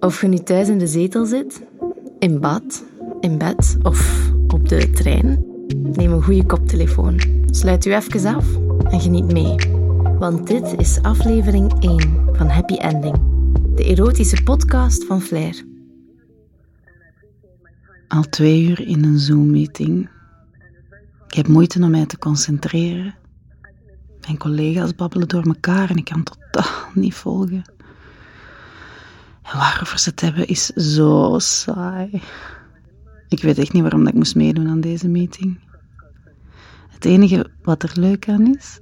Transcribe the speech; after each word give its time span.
Of 0.00 0.20
je 0.20 0.28
nu 0.28 0.38
thuis 0.38 0.68
in 0.68 0.78
de 0.78 0.86
zetel 0.86 1.26
zit, 1.26 1.62
in 2.18 2.40
bad, 2.40 2.84
in 3.20 3.38
bed 3.38 3.76
of 3.82 4.30
op 4.48 4.68
de 4.68 4.90
trein, 4.90 5.44
neem 5.92 6.12
een 6.12 6.22
goede 6.22 6.46
koptelefoon. 6.46 7.20
Sluit 7.46 7.84
u 7.84 7.94
even 7.94 8.34
af 8.34 8.46
en 8.90 9.00
geniet 9.00 9.32
mee. 9.32 9.54
Want 10.18 10.46
dit 10.46 10.74
is 10.76 11.02
aflevering 11.02 11.82
1 11.82 12.00
van 12.32 12.48
Happy 12.48 12.74
Ending, 12.74 13.16
de 13.74 13.84
erotische 13.84 14.42
podcast 14.42 15.04
van 15.04 15.20
Flair. 15.20 15.64
Al 18.08 18.22
twee 18.22 18.68
uur 18.68 18.86
in 18.86 19.04
een 19.04 19.18
Zoom-meeting. 19.18 20.08
Ik 21.26 21.34
heb 21.34 21.48
moeite 21.48 21.82
om 21.82 21.90
mij 21.90 22.06
te 22.06 22.18
concentreren. 22.18 23.14
Mijn 24.20 24.38
collega's 24.38 24.94
babbelen 24.94 25.28
door 25.28 25.42
elkaar 25.42 25.90
en 25.90 25.96
ik 25.96 26.04
kan 26.04 26.22
totaal 26.22 26.88
niet 26.94 27.14
volgen. 27.14 27.64
Waarover 29.52 29.98
ze 29.98 30.10
het 30.10 30.20
hebben 30.20 30.46
is 30.46 30.66
zo 30.66 31.38
saai. 31.38 32.22
Ik 33.28 33.42
weet 33.42 33.58
echt 33.58 33.72
niet 33.72 33.82
waarom 33.82 34.06
ik 34.06 34.14
moest 34.14 34.34
meedoen 34.34 34.68
aan 34.68 34.80
deze 34.80 35.08
meeting. 35.08 35.58
Het 36.88 37.04
enige 37.04 37.50
wat 37.62 37.82
er 37.82 37.92
leuk 37.94 38.28
aan 38.28 38.56
is, 38.56 38.80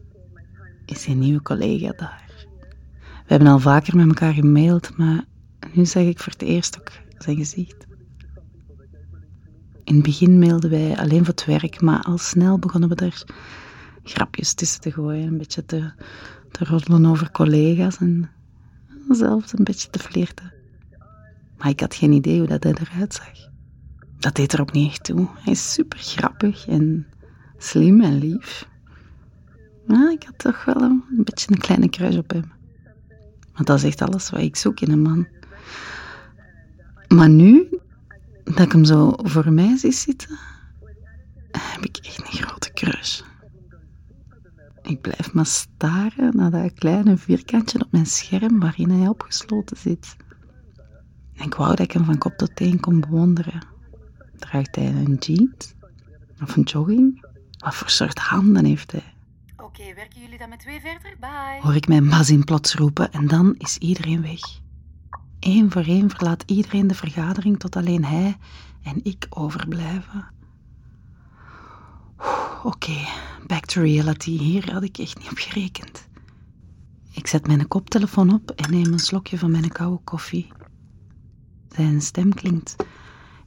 is 0.84 1.06
een 1.06 1.18
nieuwe 1.18 1.42
collega 1.42 1.92
daar. 1.96 2.46
We 3.00 3.34
hebben 3.34 3.48
al 3.48 3.58
vaker 3.58 3.96
met 3.96 4.06
elkaar 4.06 4.32
gemaild, 4.32 4.96
maar 4.96 5.24
nu 5.72 5.86
zeg 5.86 6.06
ik 6.06 6.18
voor 6.18 6.32
het 6.32 6.42
eerst 6.42 6.78
ook 6.78 6.90
zijn 7.18 7.36
gezicht. 7.36 7.86
In 9.84 9.94
het 9.94 10.02
begin 10.02 10.38
mailden 10.38 10.70
wij 10.70 10.96
alleen 10.96 11.24
voor 11.24 11.34
het 11.34 11.44
werk, 11.44 11.80
maar 11.80 12.02
al 12.02 12.18
snel 12.18 12.58
begonnen 12.58 12.88
we 12.88 12.94
er 12.94 13.24
grapjes 14.02 14.54
tussen 14.54 14.80
te 14.80 14.92
gooien, 14.92 15.26
een 15.26 15.38
beetje 15.38 15.64
te, 15.64 15.92
te 16.50 16.64
roddelen 16.64 17.06
over 17.06 17.30
collega's 17.30 17.96
en 17.96 18.30
zelfs 19.08 19.52
een 19.52 19.64
beetje 19.64 19.90
te 19.90 19.98
flirten. 19.98 20.57
Maar 21.58 21.68
ik 21.68 21.80
had 21.80 21.94
geen 21.94 22.12
idee 22.12 22.38
hoe 22.38 22.48
dat 22.48 22.62
hij 22.62 22.72
eruit 22.72 23.14
zag. 23.14 23.48
Dat 24.18 24.34
deed 24.34 24.52
er 24.52 24.60
ook 24.60 24.72
niet 24.72 24.90
echt 24.90 25.04
toe. 25.04 25.28
Hij 25.34 25.52
is 25.52 25.72
super 25.72 25.98
grappig 25.98 26.66
en 26.66 27.06
slim 27.58 28.00
en 28.00 28.18
lief. 28.18 28.68
Maar 29.86 30.12
ik 30.12 30.22
had 30.22 30.38
toch 30.38 30.64
wel 30.64 30.82
een, 30.82 31.02
beetje 31.10 31.50
een 31.50 31.58
kleine 31.58 31.88
kruis 31.88 32.16
op 32.16 32.30
hem. 32.30 32.52
Want 33.52 33.66
dat 33.66 33.78
is 33.78 33.84
echt 33.84 34.02
alles 34.02 34.30
wat 34.30 34.40
ik 34.40 34.56
zoek 34.56 34.80
in 34.80 34.90
een 34.90 35.02
man. 35.02 35.28
Maar 37.08 37.28
nu, 37.28 37.68
dat 38.44 38.58
ik 38.58 38.72
hem 38.72 38.84
zo 38.84 39.12
voor 39.16 39.52
mij 39.52 39.76
zie 39.76 39.92
zitten, 39.92 40.38
heb 41.50 41.84
ik 41.84 41.96
echt 41.96 42.18
een 42.18 42.42
grote 42.46 42.72
kruis. 42.72 43.24
Ik 44.82 45.00
blijf 45.00 45.32
maar 45.32 45.46
staren 45.46 46.36
naar 46.36 46.50
dat 46.50 46.72
kleine 46.72 47.16
vierkantje 47.16 47.80
op 47.80 47.92
mijn 47.92 48.06
scherm 48.06 48.60
waarin 48.60 48.90
hij 48.90 49.08
opgesloten 49.08 49.76
zit. 49.76 50.16
En 51.38 51.44
ik 51.44 51.54
wou 51.54 51.68
dat 51.68 51.80
ik 51.80 51.92
hem 51.92 52.04
van 52.04 52.18
kop 52.18 52.36
tot 52.36 52.56
teen 52.56 52.80
kon 52.80 53.00
bewonderen. 53.00 53.66
Draagt 54.36 54.76
hij 54.76 54.86
een 54.86 55.14
jeans? 55.14 55.74
Of 56.42 56.56
een 56.56 56.62
jogging? 56.62 57.24
Wat 57.58 57.74
voor 57.74 57.90
soort 57.90 58.18
handen 58.18 58.64
heeft 58.64 58.92
hij? 58.92 59.14
Oké, 59.56 59.94
werken 59.94 60.20
jullie 60.20 60.38
dan 60.38 60.48
met 60.48 60.60
twee 60.60 60.80
verder? 60.80 61.16
Bye. 61.20 61.60
Hoor 61.60 61.74
ik 61.74 61.88
mijn 61.88 62.06
mazin 62.06 62.44
plots 62.44 62.74
roepen 62.74 63.12
en 63.12 63.26
dan 63.26 63.54
is 63.58 63.78
iedereen 63.78 64.22
weg. 64.22 64.40
Eén 65.40 65.70
voor 65.70 65.82
één 65.82 66.10
verlaat 66.10 66.42
iedereen 66.46 66.86
de 66.86 66.94
vergadering 66.94 67.58
tot 67.58 67.76
alleen 67.76 68.04
hij 68.04 68.36
en 68.82 69.00
ik 69.02 69.26
overblijven. 69.30 70.26
Oké, 72.62 72.98
back 73.46 73.64
to 73.64 73.80
reality. 73.82 74.30
Hier 74.38 74.72
had 74.72 74.82
ik 74.82 74.98
echt 74.98 75.18
niet 75.18 75.30
op 75.30 75.38
gerekend. 75.38 76.08
Ik 77.12 77.26
zet 77.26 77.46
mijn 77.46 77.68
koptelefoon 77.68 78.34
op 78.34 78.50
en 78.50 78.70
neem 78.70 78.92
een 78.92 78.98
slokje 78.98 79.38
van 79.38 79.50
mijn 79.50 79.68
koude 79.68 80.00
koffie. 80.04 80.52
Zijn 81.68 82.00
stem 82.00 82.34
klinkt 82.34 82.76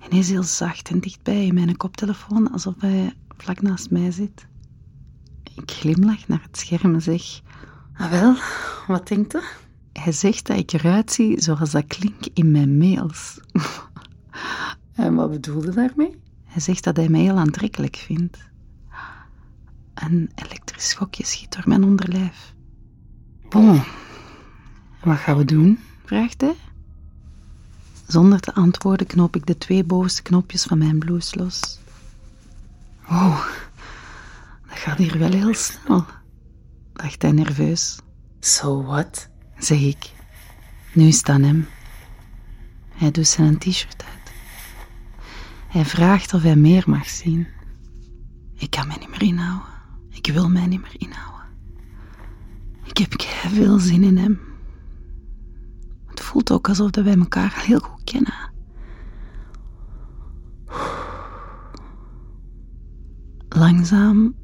ineens 0.10 0.30
heel 0.30 0.44
zacht 0.44 0.90
en 0.90 1.00
dichtbij 1.00 1.46
in 1.46 1.54
mijn 1.54 1.78
koptelefoon, 1.78 2.52
alsof 2.52 2.74
hij 2.78 3.14
vlak 3.38 3.62
naast 3.62 3.90
mij 3.90 4.12
zit. 4.12 4.48
Ik 5.56 5.72
glimlach 5.72 6.28
naar 6.28 6.42
het 6.42 6.58
scherm 6.58 6.94
en 6.94 7.02
zeg: 7.02 7.42
Ah 7.94 8.12
wel, 8.12 8.36
wat 8.88 9.08
denkt 9.08 9.36
u? 9.36 9.40
Hij 9.94 10.12
zegt 10.12 10.48
dat 10.48 10.58
ik 10.58 10.72
eruit 10.72 11.12
zie 11.12 11.42
zoals 11.42 11.72
dat 11.72 11.88
klinkt 11.88 12.30
in 12.34 12.52
mijn 12.52 12.78
mails. 12.78 13.40
En 14.92 15.16
wat 15.16 15.32
bedoelde 15.32 15.72
daarmee? 15.74 16.20
Hij 16.46 16.62
zegt 16.62 16.84
dat 16.84 16.96
hij 16.98 17.10
mij 17.10 17.22
heel 17.22 17.38
aantrekkelijk 17.38 17.96
vindt. 17.96 18.38
Een 19.94 20.32
elektrisch 20.36 20.90
schokje 20.90 21.26
schiet 21.26 21.56
door 21.56 21.64
mijn 21.68 21.84
onderlijf. 21.84 22.54
Bon, 23.50 23.82
wat 25.04 25.18
gaan 25.18 25.38
we 25.38 25.46
doen? 25.46 25.80
vraagt 26.06 26.42
hij. 26.42 26.56
Zonder 28.12 28.40
te 28.40 28.54
antwoorden 28.54 29.08
knoop 29.08 29.36
ik 29.36 29.46
de 29.46 29.58
twee 29.58 29.84
bovenste 29.84 30.22
knopjes 30.22 30.64
van 30.64 30.78
mijn 30.78 31.00
blouse 31.00 31.38
los. 31.38 31.80
Oh, 33.10 33.46
dat 34.68 34.78
gaat 34.78 34.98
hier 34.98 35.18
wel 35.18 35.32
heel 35.32 35.54
snel, 35.54 36.06
dacht 36.94 37.22
hij 37.22 37.32
nerveus. 37.32 38.00
So 38.40 38.84
what? 38.84 39.30
zeg 39.58 39.80
ik. 39.80 40.12
Nu 40.94 41.08
is 41.08 41.18
het 41.18 41.30
aan 41.30 41.44
hem. 41.44 41.68
Hij 42.90 43.12
doet 43.12 43.28
zijn 43.28 43.58
t-shirt 43.58 44.04
uit. 44.04 44.32
Hij 45.68 45.86
vraagt 45.86 46.34
of 46.34 46.42
hij 46.42 46.56
meer 46.56 46.84
mag 46.88 47.10
zien. 47.10 47.48
Ik 48.56 48.70
kan 48.70 48.88
mij 48.88 48.98
niet 49.00 49.10
meer 49.10 49.24
inhouden. 49.24 49.70
Ik 50.10 50.28
wil 50.34 50.50
mij 50.50 50.66
niet 50.66 50.82
meer 50.82 50.96
inhouden. 50.98 51.46
Ik 52.84 52.98
heb 52.98 53.22
veel 53.54 53.80
zin 53.80 54.04
in 54.04 54.18
hem. 54.18 54.51
Voelt 56.32 56.52
ook 56.52 56.68
alsof 56.70 56.96
wij 56.96 57.18
elkaar 57.18 57.62
heel 57.66 57.80
goed 57.80 58.04
kennen. 58.04 58.52
Langzaam 63.50 64.36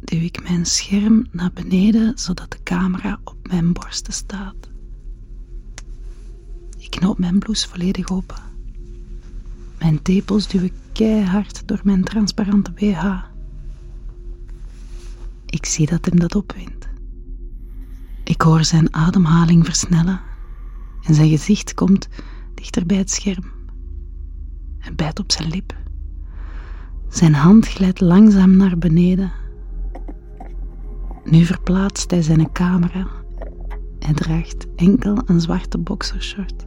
duw 0.00 0.20
ik 0.20 0.42
mijn 0.42 0.66
scherm 0.66 1.26
naar 1.30 1.50
beneden 1.52 2.18
zodat 2.18 2.50
de 2.50 2.62
camera 2.62 3.20
op 3.24 3.36
mijn 3.42 3.72
borsten 3.72 4.12
staat. 4.12 4.54
Ik 6.78 6.90
knoop 6.90 7.18
mijn 7.18 7.38
blouse 7.38 7.68
volledig 7.68 8.10
open. 8.10 8.42
Mijn 9.78 10.02
tepels 10.02 10.48
duw 10.48 10.62
ik 10.62 10.74
keihard 10.92 11.68
door 11.68 11.80
mijn 11.84 12.04
transparante 12.04 12.70
BH. 12.72 13.04
Ik 15.46 15.66
zie 15.66 15.86
dat 15.86 16.04
hem 16.04 16.18
dat 16.18 16.34
opwindt. 16.34 16.88
Ik 18.24 18.40
hoor 18.40 18.64
zijn 18.64 18.94
ademhaling 18.94 19.64
versnellen 19.64 20.28
en 21.02 21.14
zijn 21.14 21.28
gezicht 21.28 21.74
komt 21.74 22.08
dichter 22.54 22.86
bij 22.86 22.96
het 22.96 23.10
scherm. 23.10 23.44
Hij 24.78 24.94
bijt 24.94 25.18
op 25.18 25.32
zijn 25.32 25.48
lip. 25.48 25.76
Zijn 27.08 27.34
hand 27.34 27.68
glijdt 27.68 28.00
langzaam 28.00 28.56
naar 28.56 28.78
beneden. 28.78 29.32
Nu 31.24 31.44
verplaatst 31.44 32.10
hij 32.10 32.22
zijn 32.22 32.52
camera. 32.52 33.06
Hij 33.98 34.14
draagt 34.14 34.66
enkel 34.76 35.22
een 35.26 35.40
zwarte 35.40 35.78
boxershort. 35.78 36.66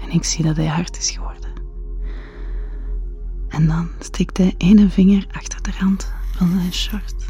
En 0.00 0.10
ik 0.10 0.24
zie 0.24 0.44
dat 0.44 0.56
hij 0.56 0.66
hard 0.66 0.96
is 0.98 1.10
geworden. 1.10 1.50
En 3.48 3.66
dan 3.66 3.88
steekt 3.98 4.36
hij 4.36 4.54
ene 4.56 4.88
vinger 4.88 5.26
achter 5.30 5.62
de 5.62 5.70
rand 5.80 6.12
van 6.36 6.48
zijn 6.50 6.72
short. 6.72 7.24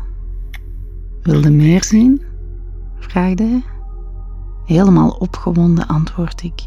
Wilde 1.23 1.51
meer 1.51 1.85
zien? 1.85 2.23
vraagde 2.99 3.43
hij. 3.43 3.72
Helemaal 4.65 5.11
opgewonden 5.11 5.87
antwoord 5.87 6.43
ik. 6.43 6.67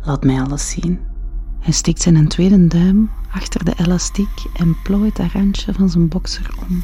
Laat 0.00 0.24
mij 0.24 0.40
alles 0.42 0.70
zien. 0.70 1.00
Hij 1.60 1.72
steekt 1.72 2.02
zijn 2.02 2.28
tweede 2.28 2.66
duim 2.66 3.10
achter 3.30 3.64
de 3.64 3.74
elastiek 3.76 4.44
en 4.54 4.76
plooit 4.82 5.18
het 5.18 5.32
randje 5.32 5.72
van 5.72 5.88
zijn 5.88 6.08
boxer 6.08 6.50
om. 6.68 6.82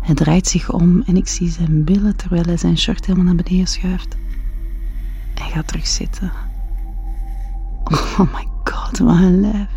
Hij 0.00 0.14
draait 0.14 0.46
zich 0.46 0.72
om 0.72 1.02
en 1.02 1.16
ik 1.16 1.28
zie 1.28 1.48
zijn 1.48 1.84
billen 1.84 2.16
terwijl 2.16 2.42
hij 2.42 2.56
zijn 2.56 2.78
shirt 2.78 3.06
helemaal 3.06 3.34
naar 3.34 3.44
beneden 3.44 3.66
schuift. 3.66 4.16
Hij 5.34 5.50
gaat 5.50 5.66
terug 5.68 5.86
zitten. 5.86 6.32
Oh 7.84 8.18
my 8.18 8.46
god, 8.64 8.98
wat 8.98 9.16
een 9.16 9.40
lijf. 9.40 9.68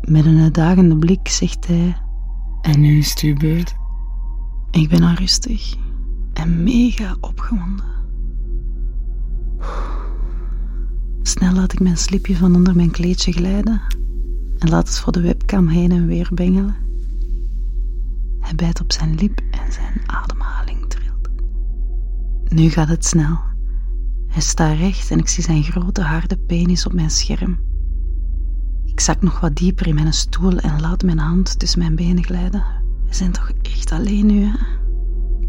Met 0.00 0.26
een 0.26 0.40
uitdagende 0.40 0.96
blik 0.96 1.28
zegt 1.28 1.66
hij: 1.66 1.96
En 2.62 2.80
nu 2.80 2.98
is 2.98 3.10
het 3.10 3.20
uw 3.20 3.34
beurt. 3.34 3.74
Ik 4.70 4.88
ben 4.88 5.02
al 5.02 5.14
rustig 5.14 5.76
en 6.34 6.62
mega 6.62 7.16
opgewonden. 7.20 7.84
Snel 11.22 11.52
laat 11.52 11.72
ik 11.72 11.80
mijn 11.80 11.96
slipje 11.96 12.36
van 12.36 12.54
onder 12.54 12.76
mijn 12.76 12.90
kleedje 12.90 13.32
glijden 13.32 13.80
en 14.58 14.68
laat 14.68 14.88
het 14.88 14.98
voor 14.98 15.12
de 15.12 15.20
webcam 15.20 15.68
heen 15.68 15.92
en 15.92 16.06
weer 16.06 16.30
bengelen. 16.34 16.76
Hij 18.40 18.54
bijt 18.54 18.80
op 18.80 18.92
zijn 18.92 19.14
lip 19.14 19.40
en 19.50 19.72
zijn 19.72 20.02
ademhaling 20.06 20.86
trilt. 20.88 21.28
Nu 22.44 22.70
gaat 22.70 22.88
het 22.88 23.04
snel. 23.04 23.38
Hij 24.26 24.42
staat 24.42 24.78
recht 24.78 25.10
en 25.10 25.18
ik 25.18 25.28
zie 25.28 25.42
zijn 25.44 25.62
grote 25.62 26.02
harde 26.02 26.36
penis 26.36 26.86
op 26.86 26.92
mijn 26.92 27.10
scherm. 27.10 27.58
Ik 28.84 29.00
zak 29.00 29.22
nog 29.22 29.40
wat 29.40 29.56
dieper 29.56 29.86
in 29.86 29.94
mijn 29.94 30.12
stoel 30.12 30.58
en 30.58 30.80
laat 30.80 31.02
mijn 31.02 31.18
hand 31.18 31.58
tussen 31.58 31.78
mijn 31.78 31.94
benen 31.96 32.24
glijden. 32.24 32.64
We 33.06 33.14
zijn 33.14 33.32
toch 33.32 33.50
echt 33.62 33.92
alleen 33.92 34.26
nu, 34.26 34.44
hè? 34.44 34.83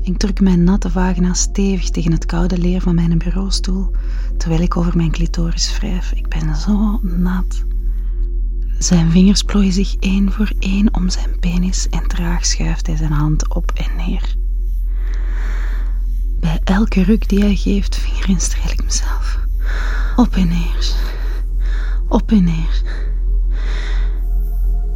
Ik 0.06 0.18
druk 0.18 0.42
mijn 0.42 0.64
natte 0.64 0.90
vagina 0.90 1.34
stevig 1.34 1.90
tegen 1.90 2.12
het 2.12 2.26
koude 2.26 2.58
leer 2.58 2.82
van 2.82 2.96
mijn 2.96 3.18
bureaustoel, 3.18 3.96
terwijl 4.38 4.62
ik 4.62 4.78
over 4.78 4.98
mijn 4.98 5.12
clitoris 5.12 5.78
wrijf. 5.78 6.12
Ik 6.12 6.28
ben 6.28 6.56
zo 6.56 7.00
nat. 7.02 7.64
Zijn 8.78 9.12
vingers 9.12 9.42
plooien 9.42 9.72
zich 9.72 9.96
één 9.96 10.32
voor 10.32 10.52
één 10.60 10.94
om 10.94 11.10
zijn 11.10 11.40
penis 11.40 11.90
en 11.90 12.08
traag 12.08 12.46
schuift 12.46 12.88
hij 12.88 12.96
zijn 12.96 13.12
hand 13.12 13.54
op 13.54 13.72
en 13.72 13.96
neer. 13.98 14.36
Bij 16.40 16.60
elke 16.64 17.04
ruk 17.04 17.30
die 17.30 17.40
hij 17.40 17.56
geeft, 17.56 17.96
vingerinstreel 17.96 18.72
ik 18.72 18.84
mezelf. 18.84 19.40
Op 20.16 20.36
en 20.36 20.48
neer. 20.48 20.94
Op 22.08 22.32
en 22.32 22.44
neer. 22.44 22.82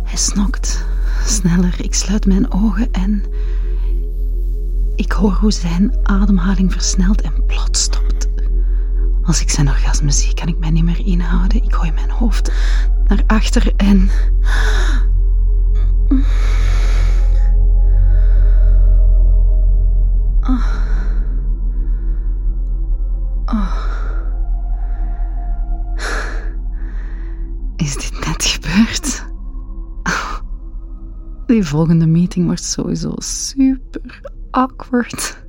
Hij 0.03 0.17
snokt. 0.17 0.85
Sneller. 1.25 1.75
Ik 1.83 1.93
sluit 1.93 2.25
mijn 2.25 2.51
ogen 2.51 2.91
en... 2.91 3.23
Ik 4.99 5.11
hoor 5.11 5.31
hoe 5.31 5.51
zijn 5.51 5.97
ademhaling 6.03 6.71
versnelt 6.71 7.21
en 7.21 7.45
plots 7.45 7.81
stopt. 7.81 8.29
Als 9.23 9.41
ik 9.41 9.49
zijn 9.49 9.67
orgasme 9.67 10.11
zie, 10.11 10.33
kan 10.33 10.47
ik 10.47 10.57
mij 10.57 10.69
niet 10.69 10.83
meer 10.83 11.05
inhouden. 11.05 11.63
Ik 11.63 11.73
gooi 11.73 11.91
mijn 11.91 12.09
hoofd 12.09 12.51
naar 13.07 13.23
achter 13.27 13.73
en. 13.75 14.09
Oh. 23.45 23.75
Is 27.75 27.95
dit 27.95 28.25
net 28.25 28.45
gebeurd? 28.45 29.27
Die 31.47 31.63
volgende 31.63 32.07
meeting 32.07 32.45
wordt 32.45 32.63
sowieso 32.63 33.13
super 33.17 34.08
awkward. 34.51 35.47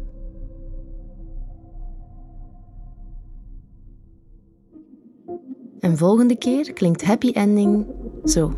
En 5.80 5.96
volgende 5.96 6.36
keer 6.36 6.72
klinkt 6.72 7.04
happy 7.04 7.30
ending 7.30 7.86
zo. 8.24 8.52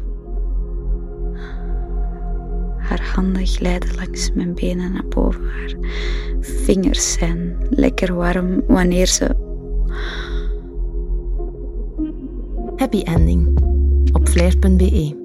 Haar 2.76 3.12
handen 3.14 3.46
glijden 3.46 3.94
langs 3.94 4.32
mijn 4.32 4.54
benen 4.54 4.92
naar 4.92 5.08
boven. 5.08 5.44
Haar 5.44 5.74
vingers 6.40 7.12
zijn 7.12 7.56
lekker 7.70 8.14
warm 8.14 8.62
wanneer 8.66 9.06
ze. 9.06 9.36
Happy 12.76 13.02
ending 13.02 13.60
op 14.12 14.28
flair.be. 14.28 15.20